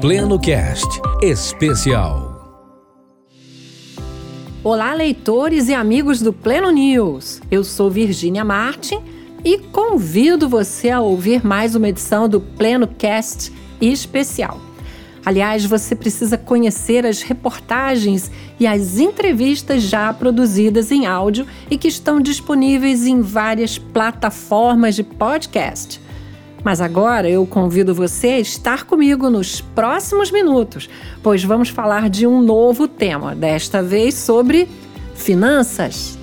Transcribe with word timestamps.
Pleno 0.00 0.40
Cast 0.40 0.98
Especial. 1.20 2.64
Olá, 4.64 4.94
leitores 4.94 5.68
e 5.68 5.74
amigos 5.74 6.22
do 6.22 6.32
Pleno 6.32 6.70
News. 6.70 7.42
Eu 7.50 7.62
sou 7.62 7.90
Virgínia 7.90 8.42
Martin 8.42 9.02
e 9.44 9.58
convido 9.58 10.48
você 10.48 10.88
a 10.88 11.00
ouvir 11.00 11.44
mais 11.44 11.74
uma 11.74 11.86
edição 11.86 12.26
do 12.26 12.40
Pleno 12.40 12.86
Cast 12.86 13.52
Especial. 13.78 14.58
Aliás, 15.22 15.66
você 15.66 15.94
precisa 15.94 16.38
conhecer 16.38 17.04
as 17.04 17.20
reportagens 17.20 18.30
e 18.58 18.66
as 18.66 18.96
entrevistas 18.96 19.82
já 19.82 20.10
produzidas 20.14 20.90
em 20.90 21.04
áudio 21.04 21.46
e 21.70 21.76
que 21.76 21.88
estão 21.88 22.22
disponíveis 22.22 23.06
em 23.06 23.20
várias 23.20 23.76
plataformas 23.76 24.94
de 24.94 25.02
podcast. 25.02 26.00
Mas 26.64 26.80
agora 26.80 27.28
eu 27.28 27.46
convido 27.46 27.94
você 27.94 28.28
a 28.28 28.40
estar 28.40 28.84
comigo 28.84 29.30
nos 29.30 29.60
próximos 29.60 30.30
minutos, 30.30 30.88
pois 31.22 31.42
vamos 31.42 31.68
falar 31.68 32.10
de 32.10 32.26
um 32.26 32.42
novo 32.42 32.86
tema, 32.86 33.34
desta 33.34 33.82
vez 33.82 34.14
sobre 34.14 34.68
finanças. 35.14 36.18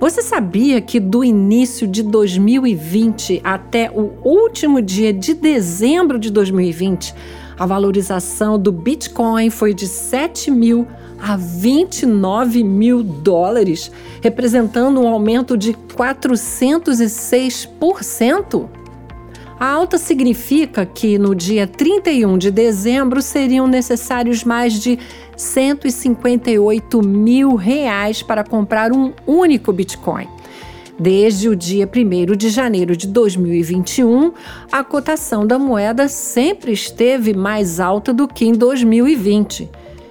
Você 0.00 0.22
sabia 0.22 0.80
que 0.80 1.00
do 1.00 1.24
início 1.24 1.86
de 1.86 2.04
2020 2.04 3.40
até 3.42 3.90
o 3.90 4.12
último 4.22 4.80
dia 4.80 5.12
de 5.12 5.34
dezembro 5.34 6.20
de 6.20 6.30
2020, 6.30 7.12
a 7.58 7.66
valorização 7.66 8.56
do 8.56 8.70
Bitcoin 8.70 9.50
foi 9.50 9.74
de 9.74 9.88
7 9.88 10.52
mil 10.52 10.86
a 11.20 11.36
29 11.36 12.62
mil 12.62 13.02
dólares, 13.02 13.90
representando 14.22 15.00
um 15.00 15.08
aumento 15.08 15.56
de 15.56 15.72
406%. 15.72 18.68
A 19.58 19.66
alta 19.66 19.98
significa 19.98 20.86
que 20.86 21.18
no 21.18 21.34
dia 21.34 21.66
31 21.66 22.38
de 22.38 22.52
dezembro 22.52 23.20
seriam 23.20 23.66
necessários 23.66 24.44
mais 24.44 24.74
de 24.74 24.96
158 25.36 27.02
mil 27.02 27.56
reais 27.56 28.22
para 28.22 28.44
comprar 28.44 28.92
um 28.92 29.12
único 29.26 29.72
Bitcoin. 29.72 30.28
Desde 30.96 31.48
o 31.48 31.56
dia 31.56 31.88
1 31.88 32.36
de 32.36 32.50
janeiro 32.50 32.96
de 32.96 33.08
2021, 33.08 34.32
a 34.70 34.84
cotação 34.84 35.44
da 35.46 35.58
moeda 35.58 36.06
sempre 36.08 36.72
esteve 36.72 37.34
mais 37.34 37.80
alta 37.80 38.12
do 38.12 38.28
que 38.28 38.44
em 38.44 38.52
2020. 38.52 39.68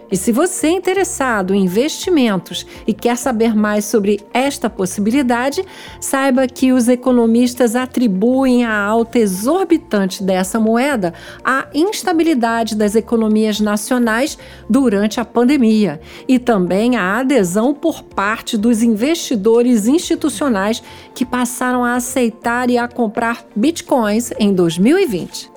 E 0.09 0.15
se 0.15 0.31
você 0.31 0.67
é 0.67 0.71
interessado 0.71 1.53
em 1.53 1.63
investimentos 1.63 2.65
e 2.85 2.93
quer 2.93 3.17
saber 3.17 3.53
mais 3.53 3.85
sobre 3.85 4.21
esta 4.33 4.69
possibilidade, 4.69 5.63
saiba 5.99 6.47
que 6.47 6.71
os 6.71 6.87
economistas 6.87 7.75
atribuem 7.75 8.63
a 8.63 8.77
alta 8.77 9.19
exorbitante 9.19 10.23
dessa 10.23 10.59
moeda 10.59 11.13
à 11.43 11.67
instabilidade 11.73 12.75
das 12.75 12.95
economias 12.95 13.59
nacionais 13.59 14.37
durante 14.69 15.19
a 15.19 15.25
pandemia 15.25 15.99
e 16.27 16.39
também 16.39 16.95
à 16.95 17.19
adesão 17.19 17.73
por 17.73 18.03
parte 18.03 18.57
dos 18.57 18.81
investidores 18.81 19.87
institucionais 19.87 20.81
que 21.13 21.25
passaram 21.25 21.83
a 21.83 21.95
aceitar 21.95 22.69
e 22.69 22.77
a 22.77 22.87
comprar 22.87 23.45
bitcoins 23.55 24.31
em 24.39 24.53
2020. 24.53 25.56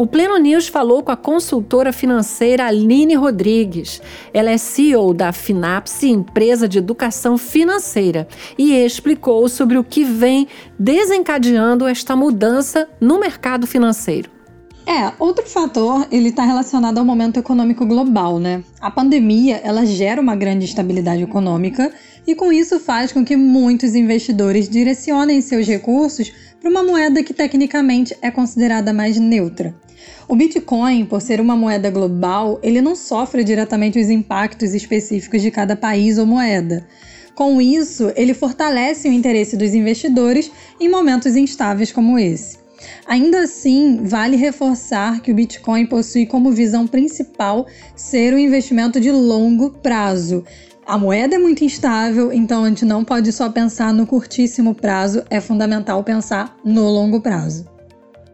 O 0.00 0.06
Pleno 0.06 0.38
News 0.38 0.66
falou 0.66 1.02
com 1.02 1.12
a 1.12 1.16
consultora 1.16 1.92
financeira 1.92 2.64
Aline 2.64 3.14
Rodrigues. 3.14 4.00
Ela 4.32 4.48
é 4.48 4.56
CEO 4.56 5.12
da 5.12 5.30
Finapse, 5.30 6.08
empresa 6.08 6.66
de 6.66 6.78
educação 6.78 7.36
financeira, 7.36 8.26
e 8.56 8.72
explicou 8.72 9.46
sobre 9.46 9.76
o 9.76 9.84
que 9.84 10.02
vem 10.02 10.48
desencadeando 10.78 11.86
esta 11.86 12.16
mudança 12.16 12.88
no 12.98 13.20
mercado 13.20 13.66
financeiro. 13.66 14.30
É, 14.86 15.12
outro 15.18 15.46
fator, 15.46 16.06
ele 16.10 16.30
está 16.30 16.44
relacionado 16.44 16.96
ao 16.96 17.04
momento 17.04 17.38
econômico 17.38 17.84
global, 17.84 18.38
né? 18.38 18.64
A 18.80 18.90
pandemia, 18.90 19.60
ela 19.62 19.84
gera 19.84 20.18
uma 20.18 20.34
grande 20.34 20.64
instabilidade 20.64 21.22
econômica 21.22 21.92
e 22.26 22.34
com 22.34 22.50
isso 22.50 22.80
faz 22.80 23.12
com 23.12 23.22
que 23.22 23.36
muitos 23.36 23.94
investidores 23.94 24.66
direcionem 24.66 25.42
seus 25.42 25.66
recursos 25.66 26.32
para 26.58 26.70
uma 26.70 26.82
moeda 26.82 27.22
que 27.22 27.34
tecnicamente 27.34 28.16
é 28.22 28.30
considerada 28.30 28.94
mais 28.94 29.18
neutra. 29.18 29.74
O 30.28 30.36
Bitcoin, 30.36 31.04
por 31.04 31.20
ser 31.20 31.40
uma 31.40 31.56
moeda 31.56 31.90
global, 31.90 32.58
ele 32.62 32.80
não 32.80 32.94
sofre 32.94 33.42
diretamente 33.42 33.98
os 33.98 34.10
impactos 34.10 34.74
específicos 34.74 35.42
de 35.42 35.50
cada 35.50 35.74
país 35.74 36.18
ou 36.18 36.26
moeda. 36.26 36.86
Com 37.34 37.60
isso, 37.60 38.12
ele 38.16 38.34
fortalece 38.34 39.08
o 39.08 39.12
interesse 39.12 39.56
dos 39.56 39.74
investidores 39.74 40.50
em 40.78 40.88
momentos 40.88 41.36
instáveis 41.36 41.90
como 41.90 42.18
esse. 42.18 42.58
Ainda 43.06 43.42
assim, 43.42 44.00
vale 44.04 44.36
reforçar 44.36 45.20
que 45.20 45.32
o 45.32 45.34
Bitcoin 45.34 45.86
possui 45.86 46.26
como 46.26 46.52
visão 46.52 46.86
principal 46.86 47.66
ser 47.94 48.34
um 48.34 48.38
investimento 48.38 49.00
de 49.00 49.10
longo 49.10 49.70
prazo. 49.70 50.44
A 50.86 50.98
moeda 50.98 51.36
é 51.36 51.38
muito 51.38 51.64
instável, 51.64 52.32
então 52.32 52.64
a 52.64 52.68
gente 52.68 52.84
não 52.84 53.04
pode 53.04 53.32
só 53.32 53.48
pensar 53.48 53.92
no 53.92 54.06
curtíssimo 54.06 54.74
prazo, 54.74 55.22
é 55.30 55.40
fundamental 55.40 56.02
pensar 56.02 56.56
no 56.64 56.88
longo 56.88 57.20
prazo. 57.20 57.66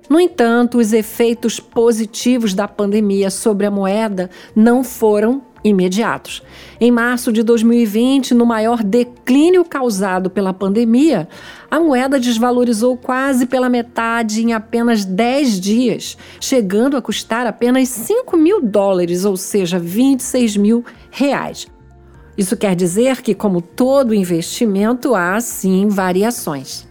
No 0.09 0.21
entanto, 0.21 0.79
os 0.79 0.93
efeitos 0.93 1.59
positivos 1.59 2.55
da 2.55 2.69
pandemia 2.69 3.31
sobre 3.31 3.67
a 3.67 3.71
moeda 3.71 4.31
não 4.55 4.85
foram 4.85 5.43
imediatos. 5.65 6.43
Em 6.81 6.93
março 6.93 7.33
de 7.33 7.43
2020, 7.43 8.35
no 8.35 8.47
maior 8.47 8.83
declínio 8.85 9.65
causado 9.65 10.31
pela 10.31 10.55
pandemia, 10.55 11.29
a 11.69 11.81
moeda 11.81 12.21
desvalorizou 12.21 12.97
quase 12.97 13.47
pela 13.47 13.69
metade 13.69 14.43
em 14.43 14.53
apenas 14.53 15.05
10 15.05 15.61
dias, 15.61 16.17
chegando 16.41 16.97
a 16.97 17.03
custar 17.03 17.47
apenas 17.47 17.89
5 17.89 18.37
mil 18.37 18.63
dólares, 18.63 19.25
ou 19.25 19.37
seja, 19.37 19.79
26 19.79 20.57
mil 20.57 20.85
reais. 21.11 21.67
Isso 22.39 22.57
quer 22.57 22.77
dizer 22.77 23.23
que, 23.23 23.35
como 23.35 23.63
todo 23.63 24.15
investimento, 24.15 25.15
há 25.15 25.41
sim 25.41 25.89
variações. 25.89 26.86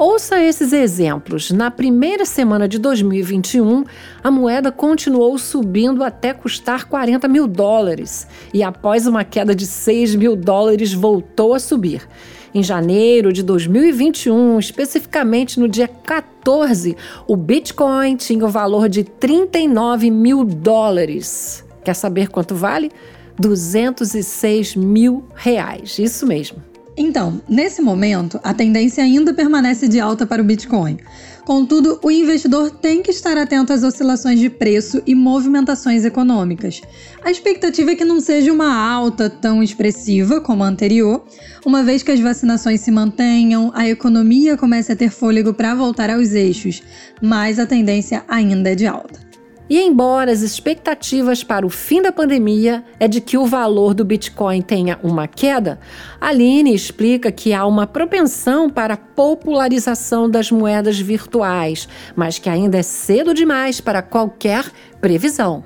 Ouça 0.00 0.42
esses 0.42 0.72
exemplos. 0.72 1.50
Na 1.50 1.70
primeira 1.70 2.24
semana 2.24 2.66
de 2.66 2.78
2021, 2.78 3.84
a 4.24 4.30
moeda 4.30 4.72
continuou 4.72 5.36
subindo 5.36 6.02
até 6.02 6.32
custar 6.32 6.86
40 6.86 7.28
mil 7.28 7.46
dólares 7.46 8.26
e, 8.54 8.62
após 8.62 9.06
uma 9.06 9.24
queda 9.24 9.54
de 9.54 9.66
6 9.66 10.14
mil 10.14 10.34
dólares, 10.34 10.94
voltou 10.94 11.52
a 11.52 11.58
subir. 11.58 12.08
Em 12.54 12.62
janeiro 12.62 13.30
de 13.30 13.42
2021, 13.42 14.58
especificamente 14.58 15.60
no 15.60 15.68
dia 15.68 15.86
14, 15.86 16.96
o 17.28 17.36
Bitcoin 17.36 18.16
tinha 18.16 18.46
o 18.46 18.48
valor 18.48 18.88
de 18.88 19.04
39 19.04 20.10
mil 20.10 20.46
dólares. 20.46 21.62
Quer 21.84 21.92
saber 21.92 22.28
quanto 22.28 22.54
vale? 22.54 22.90
206 23.38 24.76
mil 24.76 25.26
reais. 25.34 25.98
Isso 25.98 26.26
mesmo. 26.26 26.69
Então, 27.02 27.40
nesse 27.48 27.80
momento, 27.80 28.38
a 28.44 28.52
tendência 28.52 29.02
ainda 29.02 29.32
permanece 29.32 29.88
de 29.88 29.98
alta 29.98 30.26
para 30.26 30.42
o 30.42 30.44
Bitcoin. 30.44 30.98
Contudo, 31.46 31.98
o 32.02 32.10
investidor 32.10 32.70
tem 32.72 33.02
que 33.02 33.10
estar 33.10 33.38
atento 33.38 33.72
às 33.72 33.82
oscilações 33.82 34.38
de 34.38 34.50
preço 34.50 35.00
e 35.06 35.14
movimentações 35.14 36.04
econômicas. 36.04 36.82
A 37.24 37.30
expectativa 37.30 37.92
é 37.92 37.94
que 37.96 38.04
não 38.04 38.20
seja 38.20 38.52
uma 38.52 38.76
alta 38.76 39.30
tão 39.30 39.62
expressiva 39.62 40.42
como 40.42 40.62
a 40.62 40.68
anterior, 40.68 41.24
uma 41.64 41.82
vez 41.82 42.02
que 42.02 42.12
as 42.12 42.20
vacinações 42.20 42.82
se 42.82 42.90
mantenham, 42.90 43.72
a 43.74 43.88
economia 43.88 44.58
comece 44.58 44.92
a 44.92 44.96
ter 44.96 45.08
fôlego 45.08 45.54
para 45.54 45.74
voltar 45.74 46.10
aos 46.10 46.32
eixos, 46.32 46.82
mas 47.22 47.58
a 47.58 47.64
tendência 47.64 48.22
ainda 48.28 48.72
é 48.72 48.74
de 48.74 48.86
alta. 48.86 49.29
E 49.70 49.80
embora 49.80 50.32
as 50.32 50.40
expectativas 50.40 51.44
para 51.44 51.64
o 51.64 51.70
fim 51.70 52.02
da 52.02 52.10
pandemia 52.10 52.82
é 52.98 53.06
de 53.06 53.20
que 53.20 53.38
o 53.38 53.46
valor 53.46 53.94
do 53.94 54.04
Bitcoin 54.04 54.60
tenha 54.60 54.98
uma 55.00 55.28
queda, 55.28 55.78
Aline 56.20 56.74
explica 56.74 57.30
que 57.30 57.54
há 57.54 57.64
uma 57.64 57.86
propensão 57.86 58.68
para 58.68 58.94
a 58.94 58.96
popularização 58.96 60.28
das 60.28 60.50
moedas 60.50 60.98
virtuais, 60.98 61.88
mas 62.16 62.36
que 62.36 62.48
ainda 62.48 62.78
é 62.78 62.82
cedo 62.82 63.32
demais 63.32 63.80
para 63.80 64.02
qualquer 64.02 64.68
previsão. 65.00 65.62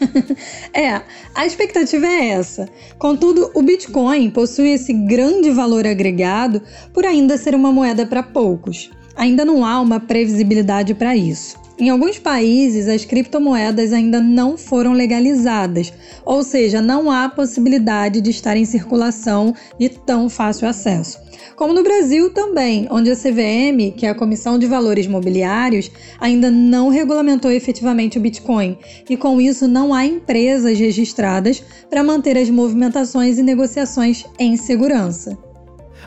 é, 0.72 1.02
a 1.34 1.44
expectativa 1.44 2.06
é 2.06 2.28
essa. 2.28 2.66
Contudo, 2.98 3.50
o 3.52 3.60
Bitcoin 3.60 4.30
possui 4.30 4.70
esse 4.70 4.94
grande 4.94 5.50
valor 5.50 5.86
agregado 5.86 6.62
por 6.90 7.04
ainda 7.04 7.36
ser 7.36 7.54
uma 7.54 7.70
moeda 7.70 8.06
para 8.06 8.22
poucos. 8.22 8.90
Ainda 9.14 9.44
não 9.44 9.62
há 9.62 9.78
uma 9.78 10.00
previsibilidade 10.00 10.94
para 10.94 11.14
isso. 11.14 11.65
Em 11.78 11.90
alguns 11.90 12.18
países, 12.18 12.88
as 12.88 13.04
criptomoedas 13.04 13.92
ainda 13.92 14.18
não 14.18 14.56
foram 14.56 14.94
legalizadas, 14.94 15.92
ou 16.24 16.42
seja, 16.42 16.80
não 16.80 17.10
há 17.10 17.28
possibilidade 17.28 18.22
de 18.22 18.30
estar 18.30 18.56
em 18.56 18.64
circulação 18.64 19.54
de 19.78 19.90
tão 19.90 20.30
fácil 20.30 20.66
acesso. 20.66 21.18
Como 21.54 21.74
no 21.74 21.82
Brasil 21.82 22.30
também, 22.30 22.88
onde 22.90 23.10
a 23.10 23.14
CVM, 23.14 23.92
que 23.94 24.06
é 24.06 24.08
a 24.08 24.14
Comissão 24.14 24.58
de 24.58 24.66
Valores 24.66 25.06
Mobiliários, 25.06 25.90
ainda 26.18 26.50
não 26.50 26.88
regulamentou 26.88 27.50
efetivamente 27.50 28.16
o 28.16 28.22
Bitcoin, 28.22 28.78
e 29.08 29.14
com 29.14 29.38
isso 29.38 29.68
não 29.68 29.92
há 29.92 30.06
empresas 30.06 30.78
registradas 30.78 31.62
para 31.90 32.02
manter 32.02 32.38
as 32.38 32.48
movimentações 32.48 33.38
e 33.38 33.42
negociações 33.42 34.24
em 34.38 34.56
segurança. 34.56 35.45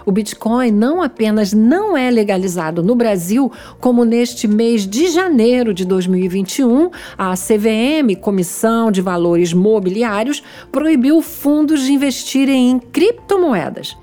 O 0.09 0.11
Bitcoin 0.11 0.71
não 0.71 1.03
apenas 1.03 1.53
não 1.53 1.95
é 1.95 2.09
legalizado 2.09 2.81
no 2.81 2.95
Brasil, 2.95 3.51
como 3.79 4.03
neste 4.03 4.47
mês 4.47 4.87
de 4.87 5.07
janeiro 5.07 5.71
de 5.71 5.85
2021, 5.85 6.89
a 7.15 7.35
CVM, 7.35 8.19
Comissão 8.19 8.91
de 8.91 9.03
Valores 9.03 9.53
Mobiliários, 9.53 10.41
proibiu 10.71 11.21
fundos 11.21 11.83
de 11.83 11.93
investirem 11.93 12.71
em 12.71 12.79
criptomoedas. 12.79 13.95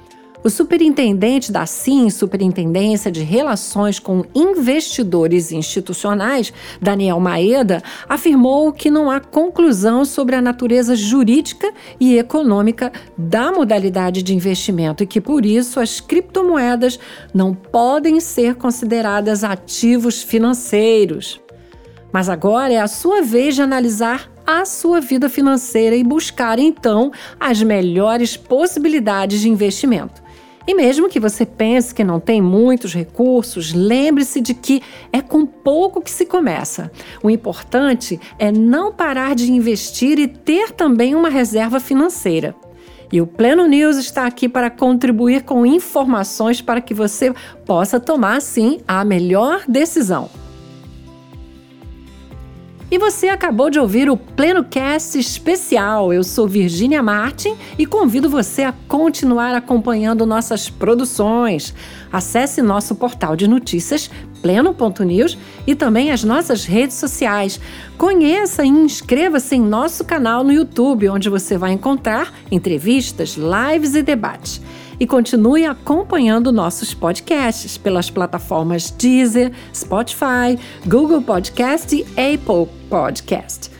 O 0.46 0.48
superintendente 0.48 1.50
da 1.50 1.66
SIM, 1.66 2.08
Superintendência 2.08 3.10
de 3.10 3.24
Relações 3.24 3.98
com 3.98 4.24
Investidores 4.32 5.50
Institucionais, 5.50 6.52
Daniel 6.80 7.18
Maeda, 7.18 7.82
afirmou 8.08 8.72
que 8.72 8.88
não 8.88 9.10
há 9.10 9.18
conclusão 9.18 10.04
sobre 10.04 10.36
a 10.36 10.40
natureza 10.40 10.94
jurídica 10.94 11.72
e 11.98 12.16
econômica 12.16 12.92
da 13.18 13.50
modalidade 13.50 14.22
de 14.22 14.36
investimento 14.36 15.02
e 15.02 15.06
que, 15.08 15.20
por 15.20 15.44
isso, 15.44 15.80
as 15.80 15.98
criptomoedas 15.98 16.96
não 17.34 17.52
podem 17.52 18.20
ser 18.20 18.54
consideradas 18.54 19.42
ativos 19.42 20.22
financeiros. 20.22 21.40
Mas 22.12 22.28
agora 22.28 22.72
é 22.72 22.78
a 22.78 22.86
sua 22.86 23.20
vez 23.20 23.56
de 23.56 23.62
analisar 23.62 24.30
a 24.46 24.64
sua 24.64 25.00
vida 25.00 25.28
financeira 25.28 25.96
e 25.96 26.04
buscar 26.04 26.60
então 26.60 27.10
as 27.40 27.60
melhores 27.64 28.36
possibilidades 28.36 29.40
de 29.40 29.48
investimento. 29.48 30.24
E 30.66 30.74
mesmo 30.74 31.08
que 31.08 31.20
você 31.20 31.46
pense 31.46 31.94
que 31.94 32.02
não 32.02 32.18
tem 32.18 32.42
muitos 32.42 32.92
recursos, 32.92 33.72
lembre-se 33.72 34.40
de 34.40 34.52
que 34.52 34.82
é 35.12 35.22
com 35.22 35.46
pouco 35.46 36.00
que 36.00 36.10
se 36.10 36.26
começa. 36.26 36.90
O 37.22 37.30
importante 37.30 38.18
é 38.38 38.50
não 38.50 38.92
parar 38.92 39.36
de 39.36 39.52
investir 39.52 40.18
e 40.18 40.26
ter 40.26 40.72
também 40.72 41.14
uma 41.14 41.28
reserva 41.28 41.78
financeira. 41.78 42.54
E 43.12 43.20
o 43.20 43.26
Pleno 43.26 43.66
News 43.68 43.96
está 43.96 44.26
aqui 44.26 44.48
para 44.48 44.68
contribuir 44.68 45.44
com 45.44 45.64
informações 45.64 46.60
para 46.60 46.80
que 46.80 46.92
você 46.92 47.32
possa 47.64 48.00
tomar, 48.00 48.42
sim, 48.42 48.80
a 48.88 49.04
melhor 49.04 49.62
decisão. 49.68 50.28
E 52.88 52.98
você 52.98 53.26
acabou 53.28 53.68
de 53.68 53.80
ouvir 53.80 54.08
o 54.08 54.16
Pleno 54.16 54.62
Cast 54.62 55.18
especial. 55.18 56.12
Eu 56.12 56.22
sou 56.22 56.46
Virginia 56.46 57.02
Martin 57.02 57.56
e 57.76 57.84
convido 57.84 58.30
você 58.30 58.62
a 58.62 58.72
continuar 58.86 59.56
acompanhando 59.56 60.24
nossas 60.24 60.70
produções. 60.70 61.74
Acesse 62.12 62.62
nosso 62.62 62.94
portal 62.94 63.34
de 63.34 63.48
notícias 63.48 64.08
pleno.news 64.40 65.36
e 65.66 65.74
também 65.74 66.12
as 66.12 66.22
nossas 66.22 66.64
redes 66.64 66.96
sociais. 66.96 67.60
Conheça 67.98 68.64
e 68.64 68.68
inscreva-se 68.68 69.56
em 69.56 69.60
nosso 69.60 70.04
canal 70.04 70.44
no 70.44 70.52
YouTube, 70.52 71.08
onde 71.08 71.28
você 71.28 71.58
vai 71.58 71.72
encontrar 71.72 72.32
entrevistas, 72.52 73.36
lives 73.36 73.96
e 73.96 74.02
debates 74.02 74.62
e 74.98 75.06
continue 75.06 75.64
acompanhando 75.64 76.52
nossos 76.52 76.94
podcasts 76.94 77.76
pelas 77.76 78.10
plataformas 78.10 78.90
Deezer, 78.90 79.52
Spotify, 79.74 80.58
Google 80.86 81.22
Podcast 81.22 81.94
e 81.94 82.02
Apple 82.12 82.68
Podcast. 82.88 83.70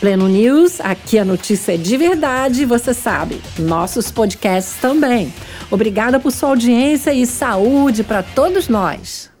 Pleno 0.00 0.28
News, 0.28 0.80
aqui 0.80 1.18
a 1.18 1.24
notícia 1.24 1.74
é 1.74 1.76
de 1.76 1.96
verdade, 1.96 2.64
você 2.64 2.92
sabe. 2.92 3.40
Nossos 3.58 4.10
podcasts 4.10 4.76
também. 4.80 5.32
Obrigada 5.70 6.20
por 6.20 6.30
sua 6.30 6.50
audiência 6.50 7.12
e 7.12 7.26
saúde 7.26 8.04
para 8.04 8.22
todos 8.22 8.68
nós. 8.68 9.33